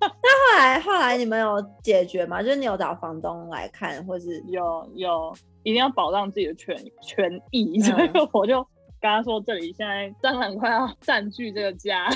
[0.00, 2.42] 那后来后来你们有解决吗？
[2.42, 5.34] 就是你有找房东来看，或是有有
[5.64, 8.62] 一定要保障自己的权权益，所以我就
[9.00, 12.08] 跟他说，这里现在蟑螂快要占据这个家，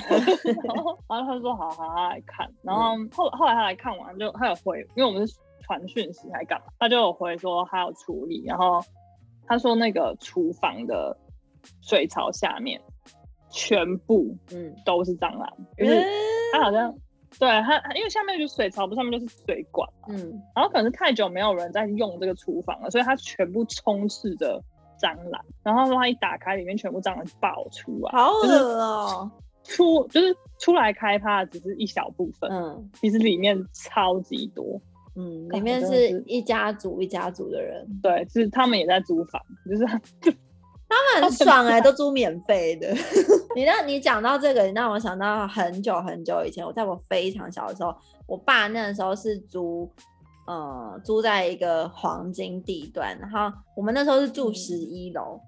[0.64, 8.80] 然 后然后他说好好他来看，然后后后来他来看完就他有回，因为我们是传讯息还干嘛，他就有回说他有处理，然后
[9.46, 11.16] 他说那个厨房的
[11.80, 12.80] 水槽下面
[13.50, 14.72] 全部嗯。
[14.84, 16.04] 都是蟑螂，嗯、就是
[16.52, 16.98] 他好像、嗯、
[17.38, 24.62] 对它，因为下面就是水槽，不上面就是水管嘛，嗯，然后可能是太久没有人在用这个厨房了，所以它全部充斥着
[25.00, 29.42] 蟑螂，然后它一打开，里面全部蟑螂爆出来，好恶哦、喔。
[29.64, 34.80] 出就是出来开趴只是一小部分，嗯，其实里面超级多，
[35.14, 39.40] 嗯，里面是一家族一家族的人，对，是他们也在租房，
[39.70, 39.84] 就是
[40.92, 42.88] 他们很爽哎、欸， 都租免费的。
[43.56, 47.94] 你让你讲到这个，你让我想到很久很久以前，我在我非常小的时候，
[48.26, 49.90] 我爸那个时候是租，
[50.46, 55.40] 呃，租在一个黄金地段，然后我们那时候是住十一楼。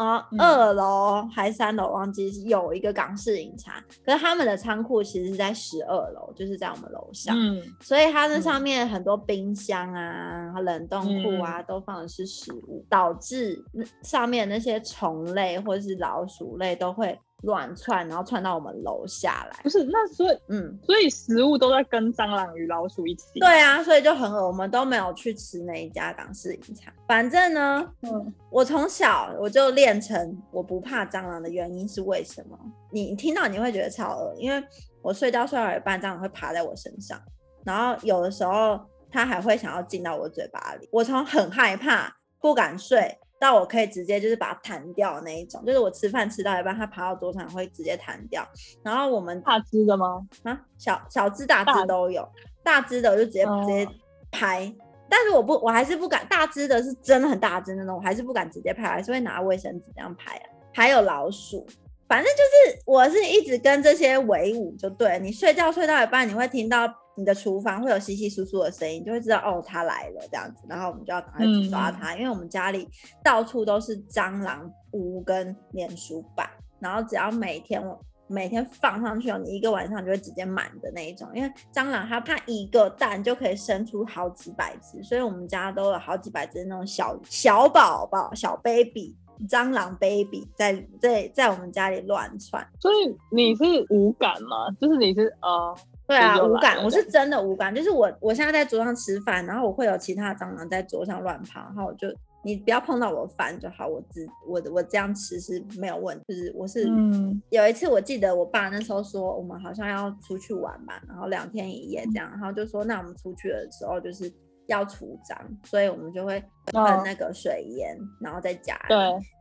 [0.00, 13.62] 嗯啊，二楼还三楼忘记有一个港式饮茶，可是他们的仓库其实是在十二楼，就是在我们楼上，嗯，所以它那上面很多冰箱啊、嗯、冷冻库啊都放的是食物，导致
[14.02, 17.18] 上面那些虫类或者是老鼠类都会。
[17.42, 19.60] 乱窜，然后窜到我们楼下来。
[19.62, 23.40] 不是，那所以，嗯，所以食物都在跟蟑螂与老鼠一起。
[23.40, 24.46] 对啊，所以就很恶。
[24.46, 26.92] 我们都没有去吃那一家港式饮茶。
[27.06, 32.58] 反正呢，嗯，我从小我就练成我不怕蟑螂的原因是为什么？
[32.90, 34.62] 你听到你会觉得超恶，因为
[35.02, 37.20] 我睡觉睡到一半，蟑螂会爬在我身上，
[37.64, 40.88] 然后有的时候它还会想要进到我嘴巴里。
[40.92, 43.18] 我从很害怕，不敢睡。
[43.40, 48.46] 到我可以直接就是把它弹掉的那一种，就是我吃饭吃到一半，它爬到桌上会直接弹掉。
[48.84, 50.20] 然后我们大只的吗？
[50.42, 52.28] 啊，小小只大只都有，
[52.62, 53.88] 大只的我就直接、哦、直接
[54.30, 54.70] 拍。
[55.08, 60.44] 但是我不，我还是不敢，大只的是真的很大只那种，我还是不敢直接拍，还是会拿卫生纸这样拍啊。
[60.74, 61.66] 还有老鼠，
[62.06, 66.86] 反正就是我是一直跟这些为伍，就对，你睡觉睡到一半，你会听到。
[67.16, 72.88] 你的厨房会有稀稀疏疏的声音，就会知道哦，它来了这样子，然后我们就要赶快去抓它，嗯，因为我们家里
[73.22, 89.14] 到处都是蟑螂屋跟粘鼠板，然后只要每天我每天放上去哦，你一个晚上就会直接满的那一种，因为蟑螂它它一个蛋就可以生出好几百只，所以我们家都有好几百只那种小小宝宝小 baby
[89.48, 92.66] 蟑螂 baby 在在在我们家里乱窜。
[92.78, 94.70] 所以你是无感吗？
[94.80, 95.76] 就是你是呃。
[96.10, 97.72] 对啊，无感，我是真的无感。
[97.72, 102.08] 就是我，我现在在桌上吃饭，然后我会有其他蟑螂在桌上乱爬，然后我就
[102.42, 103.86] 你不要碰到我的饭就好。
[103.86, 106.24] 我只我我这样吃是没有问题。
[106.28, 114.28] 就是我是、嗯、有一次我记得我爸那时候说我们好像要出去玩吧，然后两天一夜这样，然后就说那我们出去的时候就是
[114.70, 115.36] 要除蟑，
[115.68, 118.78] 所以我们就会喷那个水烟，哦、然后再加。
[118.88, 118.96] 对。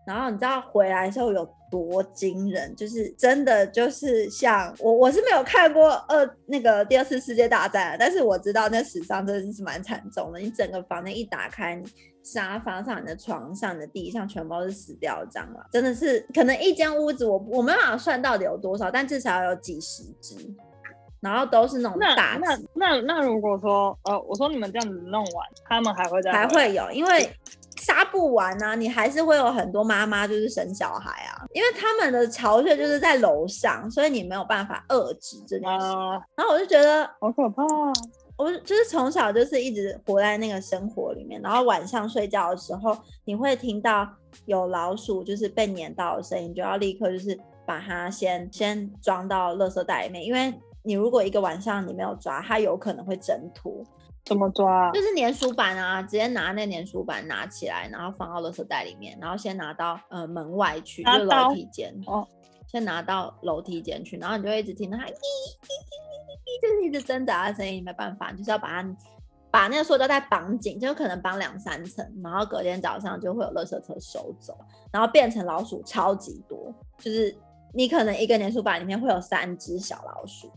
[0.05, 2.75] 然后你知道回来的时候有多惊人？
[2.75, 10.39] 就是真的，就是像我，我是没有看过二那个第二次世界大战，但是我知道那史上真的是蛮惨重的。
[10.39, 11.87] 你整个房间一打开，你
[12.23, 20.35] 沙发上、你的床上、你的地上全部都是死掉的蟑螂，真的是可能一间屋子我我没办法算到底有多少，但至少有几十只，
[21.21, 22.37] 然后都是那种大。
[22.41, 27.29] 那那那，那如果说呃，我说你们这样子弄完，他们还会再还会有，因为。
[27.81, 35.87] 杀不完呢、啊，你还是会有很多妈妈就是生小孩啊，因为他们的巢穴就是在楼上，所以你没有办法遏制这件事。
[35.87, 37.63] Uh, 然后我就觉得好可怕，
[38.35, 44.05] 我就是从小就是一直活在那个生活里面，然后晚上睡觉的时候，你会听到
[44.45, 50.53] 有老鼠就是被碾到的声音，就要立刻就是把它先先装到垃圾袋里面，因为
[50.83, 53.83] 你如果一个晚上你没有抓，它有可能会挣脱。
[54.25, 54.91] 怎么抓？
[54.91, 62.27] 就是粘鼠板啊，直接拿那粘鼠板拿起来，然后放到垃圾袋里面，然后先拿到呃门外去，就是楼梯间哦，
[62.67, 65.17] 先拿到楼梯间去，然后你就会一直听到它滴滴
[65.61, 68.95] 滴滴滴，就是一直挣扎的声音，没办法，就是要把它
[69.49, 74.55] 把那个塑胶袋绑紧，就可能绑两三层，然后隔天早上就会有垃圾车收走，
[74.91, 77.35] 然后变成老鼠超级多，就是
[77.73, 80.51] 你可能一个粘鼠板里面会有三只小老鼠，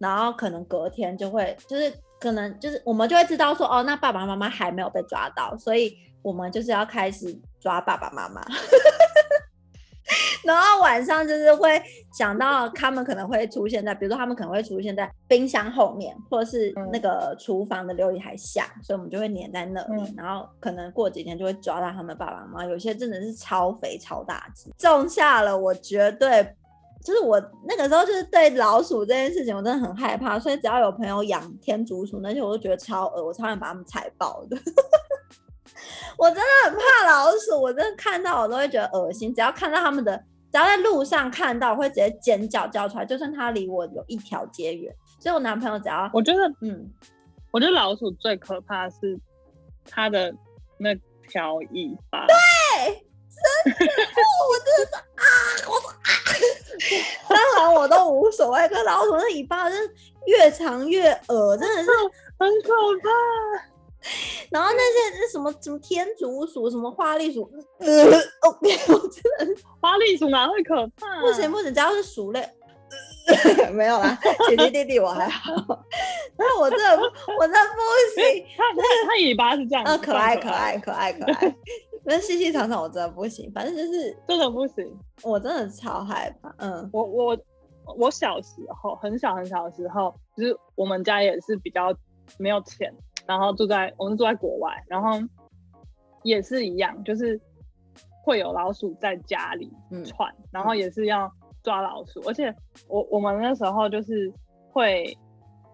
[0.00, 1.92] 然后可能隔天就会就是。
[2.20, 8.44] 可能就是我们就会知道说哦，那爸爸妈妈还没有被抓到，所以我们就是要开始抓爸爸妈妈。
[10.44, 11.82] 然后晚上就是会
[12.12, 20.14] 想到他们可能会出现在，比如说他们可能会出现在冰箱后面，或者是那个厨房的琉璃台下，所以我们就会黏在那里。
[20.14, 26.54] 然后可能过几天就会抓到他们爸爸妈妈，有些真的是超肥超大只，种下了我绝对。
[27.02, 34.56] 就是我那个时候就是对老鼠这件事情我真的很害怕，所以只要有朋友养天竺鼠那些，我都觉得超恶，我超想把它们踩爆的。
[36.18, 39.34] 我真的很怕老鼠，我真的看到我都会觉得恶心。
[39.34, 40.14] 只要看到他们的，
[40.52, 44.94] 只要在路上看到，我会直接尖叫叫出来，就算它离我有一条街远。
[45.18, 46.90] 所以我男朋友只要我觉得，嗯，
[47.50, 49.18] 我觉得老鼠最可怕的是
[49.88, 50.34] 它的
[50.78, 50.94] 那
[51.28, 52.26] 条尾巴。
[52.26, 53.06] 对。
[53.64, 54.90] 真的，我真的
[56.80, 56.94] 是
[57.58, 57.70] 啊！
[57.70, 59.94] 我都无，所谓，可老鼠的尾巴真是
[60.26, 61.90] 越长越恶，真的是
[62.38, 62.70] 很可
[63.02, 63.10] 怕。
[64.50, 67.48] 然后那些是什么什么天竺鼠，什么花栗鼠，
[67.80, 67.86] 呃，
[68.48, 71.06] OK，我真的花栗鼠哪会可怕？
[71.06, 71.20] 啊？
[71.20, 72.42] 不行不行，只要是鼠类，
[73.74, 74.18] 没有啦，
[74.48, 75.52] 姐姐弟弟我还好。
[76.38, 77.80] 那我这我这不
[78.16, 81.54] 行，它它它尾巴是这样，可爱可爱可爱可爱。
[82.04, 86.54] 那细细长长我真的不行，反正就是真的不行，我真的超害怕。
[86.58, 87.38] 嗯，我我
[87.96, 91.94] 我小时候很小很小的时候，就是我们家也是比较
[92.38, 92.92] 没有钱。
[93.26, 95.10] 然后住在我们住在国外，然后
[96.24, 97.40] 也是一样，就是
[98.24, 99.70] 会有老鼠在家里
[100.04, 101.30] 窜，嗯、然后也是要
[101.62, 102.20] 抓老鼠。
[102.26, 102.52] 而且
[102.88, 104.32] 我我们那时候就是
[104.72, 105.16] 会，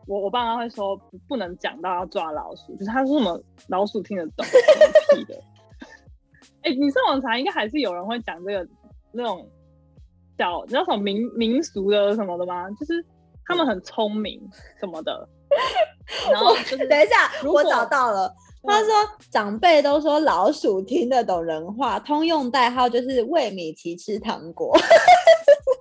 [0.06, 4.44] 我我爸妈会说不能讲到要抓老鼠，就是他说什么老鼠听得懂
[5.14, 5.40] 屁的。
[6.66, 8.68] 哎、欸，你上网查应该还是有人会讲这个
[9.12, 9.48] 那种
[10.36, 12.68] 小你知道什么民民俗的什么的吗？
[12.72, 13.04] 就是
[13.44, 14.40] 他们很聪明
[14.80, 15.28] 什么的。
[16.30, 18.34] 然后、就是、等一下，我找到了。
[18.64, 18.88] 他说
[19.30, 24.76] 长辈都说老鼠听得懂人话，通用代号就是喂米奇吃糖果。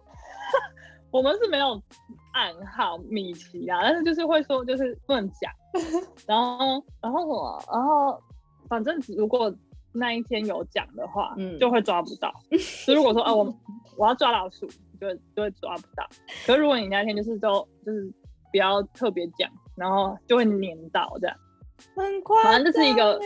[1.10, 1.82] 我们是没有
[2.34, 5.52] 暗号米奇啊，但是就是会说就是不能讲。
[6.28, 7.64] 然后然后什么？
[7.74, 8.22] 然后
[8.70, 9.52] 反正如果
[9.96, 12.32] 那一天有讲的话，嗯，就会抓不到。
[12.60, 13.44] 所以如果说啊，我
[13.98, 14.68] 我要抓老鼠，
[15.00, 16.08] 就就会抓不到。
[16.46, 18.12] 可是如果你那天就是都就是
[18.52, 19.50] 不要特别讲。
[19.78, 21.36] 然后就会黏到这样，
[21.98, 22.54] 很夸张。
[22.54, 23.20] 反正这是一个，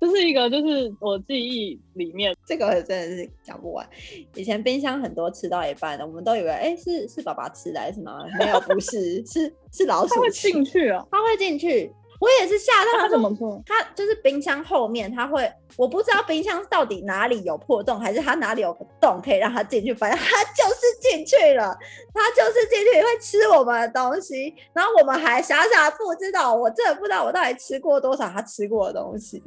[0.00, 3.86] 这是一个，就是我记忆里面，这个真的是讲不完。
[4.34, 8.24] 以前冰箱很多吃到一半的，我们都以为，哎，是是爸爸吃的还是吗？
[8.38, 10.14] 没有，不是， 是是老鼠。
[10.14, 11.92] 它会进去哦，它会进去。
[12.20, 13.60] 我也是吓到他，怎么做？
[13.64, 19.94] 他就是冰箱后面，他会，我不知道冰箱到底哪里有破洞，还是他哪里有个洞可以让他进去。
[19.94, 21.74] 反正他就是进去了，
[22.12, 26.54] 他就是进去会吃我们的东西，然后我们还傻傻不知道。
[26.54, 29.42] 我真的不知道我到底吃过多少他吃过的东西。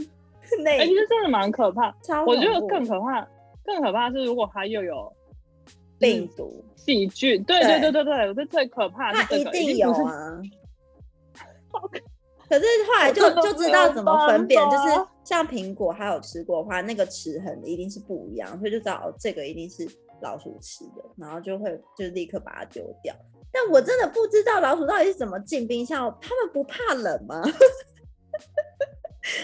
[0.63, 1.93] 那其实真的蛮可怕。
[2.25, 3.27] 我觉得更可怕，
[3.63, 5.13] 更可怕是如果他又有
[5.99, 7.43] 病毒、细菌。
[7.43, 10.41] 对对对对对，我觉得最可怕的一定有啊。
[11.71, 11.99] 好可
[12.59, 19.87] 是后来就就知道怎么分辨，就是像苹果，还有吃过的话，那个齿痕一定是不一样，所以就知道哦，这个一定是
[20.21, 23.15] 老鼠吃的，然后就会就立刻把它丢掉。
[23.51, 27.41] 但我真的不知道老鼠到底是怎么进冰箱，他们不怕冷吗？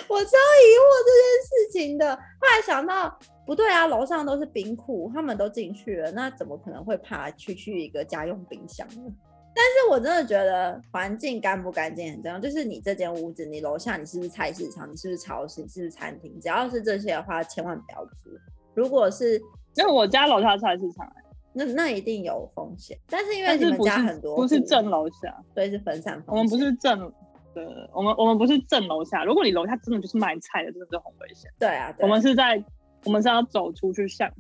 [0.10, 2.14] 我超疑惑这件事情的。
[2.16, 9.12] 后来想到不对啊，楼上都是冰库，他们都进去了，那怎么可能会怕区区一个家用冰箱呢？
[9.60, 12.40] 但是我真的觉得环境干不干净很重要。
[12.40, 16.40] 就是你这间屋子，你楼下你是不是菜市场，你是不是超市，你是不是餐厅？
[16.40, 18.30] 只要是这些的话，千万不要租。
[18.74, 19.38] 如果是，
[19.76, 21.06] 因为我家楼下菜市场，
[21.52, 22.98] 那那一定有风险。
[23.10, 26.30] 但是因为你们家很多不是正楼下，所以是分散风险。
[26.30, 27.14] 我们不是正，
[27.54, 29.26] 对，我们我们不是正楼下。
[29.26, 31.52] 如果你楼下真的就是卖菜的，真的是很危险。
[31.60, 32.64] 对啊，对我们是在，
[33.04, 34.32] 我们是要走出去巷。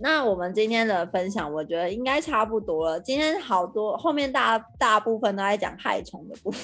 [0.00, 3.00] 那我们今天的分享，我觉得应该差不多了。
[3.00, 6.60] 今天好多后面大大部分都在讲害虫的部分，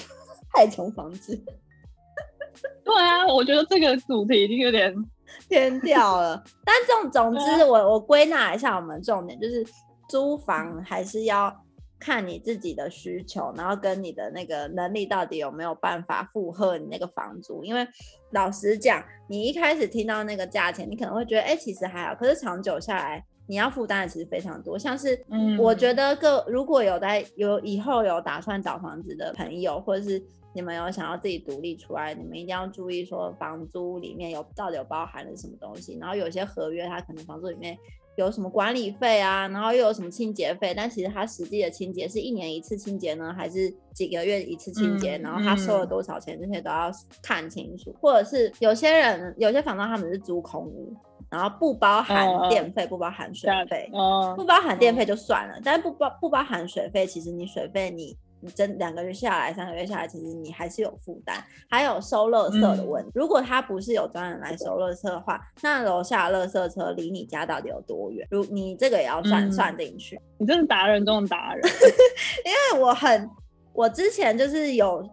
[0.53, 1.35] 害虫防治。
[2.83, 4.93] 对啊，我觉得这个主题已经有点
[5.49, 6.41] 偏掉了。
[6.63, 9.65] 但总总之，我我归纳一下，我们重点就是
[10.07, 11.53] 租房还是要
[11.99, 17.63] 看你自己的需求，然后跟你的那个能力到底有没有办法负荷你那个房租。
[17.63, 17.87] 因为
[18.31, 22.13] 老实讲，你一开始听到那个价钱，你可能会觉得，哎、欸，其实还好。
[22.15, 24.77] 可是长久下来，你要负担的其实非常多。
[24.77, 25.25] 像是，
[25.57, 30.21] 我觉得各如果有在有以后有打算找房子的朋友，或者是
[30.53, 35.97] 你们有想要自己独立出来，你们一定要注意说，房租里面有到底有包含了什么东西。
[35.99, 37.77] 然后有些合约，它可能房租里面。
[38.15, 40.73] 有什么管理费啊，然后又有什么清洁费？
[40.75, 45.17] 但其实他实际的清洁是一年一次清洁呢，还是几个月一次清洁？
[45.17, 46.39] 嗯、然后他收了多少钱？
[46.39, 46.91] 这些都要
[47.21, 47.93] 看清楚。
[47.99, 50.93] 或者是有些人，有些房东他们是租空屋，
[51.29, 53.89] 然后不包含电费，不包含水费，
[54.35, 58.17] 不包含电费就算了，但是不包不包含水费，其实你水费你。
[58.55, 61.35] 这两个月下来，三个月下来，其实你还是有负担，
[61.69, 63.09] 还有收垃圾的问题。
[63.09, 68.27] 嗯、如果他不是有专人来收垃圾的话，那楼下垃圾车离你家到底有多远？
[68.29, 70.19] 如你这个也要算、嗯、算进去。
[70.37, 71.63] 你真是达人中的达人，
[72.45, 73.29] 因为我很，
[73.73, 75.03] 我之前就是有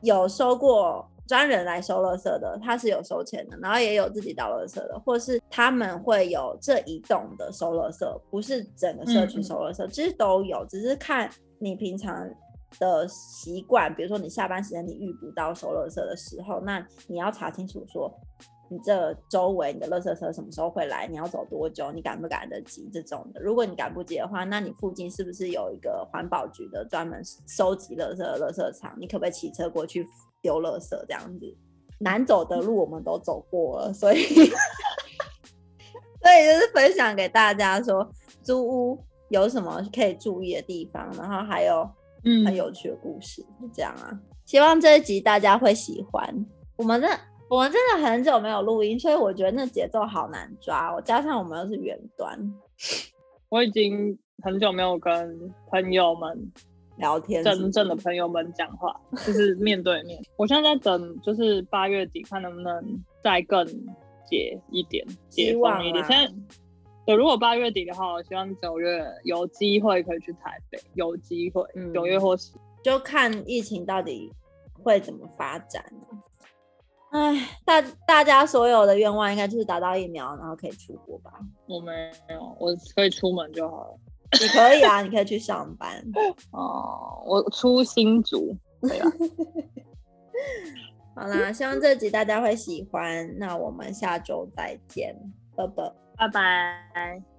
[0.00, 12.26] 有收过专人来收垃圾的，他是有收钱的，然后也有自己倒垃圾的，或是他们会有这一栋的收垃圾，不是整个社区收垃圾，其实、嗯、都有，只是看你平常。
[12.78, 18.12] 的习惯，比如说你下班时间你遇不到收垃圾的时候，那你要查清楚说
[18.70, 21.06] 你这周围你的垃圾车什么时候会来？
[21.06, 21.90] 你要走多久？
[21.90, 22.86] 你赶不赶得及？
[22.92, 28.94] 这种的，如果你赶不及的话，那你附近是不是有一个环保局的专门收集垃圾的垃圾场？
[28.98, 30.06] 你可不可以骑车过去
[30.42, 30.90] 丢垃圾？
[31.06, 31.56] 这样子
[32.00, 34.44] 难走的路我们都走过了，所以所
[36.30, 38.06] 以就是分享给大家说，
[38.42, 41.88] 租屋有什么可以注意的地方，然后还有
[42.44, 44.18] 很有趣的故事，嗯、这样啊。
[44.44, 46.46] 希望这一集大家会喜欢。
[46.76, 47.08] 我们的。
[47.50, 50.94] 我们真的很久没有录音，所以我觉得那节奏好难抓。
[50.94, 52.38] 我加上我们又是远端，
[53.48, 56.52] 我已经很久没有跟朋友们
[56.98, 58.94] 聊天，真正的朋友们讲话，
[59.24, 60.20] 就是面对面。
[60.36, 63.66] 我现在在等，就是八月底看能不能再更
[64.28, 66.04] 解一点，解放一点。
[66.04, 66.30] 现在，
[67.08, 72.52] 对，如果八月底的话，我希望九月有机会可以去台北，有机会，九月或十，
[72.84, 74.30] 就看疫情到底
[74.82, 75.82] 会怎么发展。
[77.08, 81.32] 哎，大大家所有的愿望应该就是打到疫苗，然后可以出国吧？
[81.66, 83.98] 我没有，我可以出门就好了。
[84.38, 86.04] 你可以啊，你可以去上班。
[86.52, 88.54] 哦，我出新竹。
[88.82, 89.10] 对啊。
[91.16, 93.34] 好啦，希望这集大家会喜欢。
[93.38, 95.16] 那我们下周再见，
[95.56, 97.37] 拜拜，拜拜。